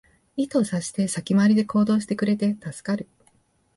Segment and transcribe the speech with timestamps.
[0.35, 3.07] 意図を察して先回りで行動してくれて助かる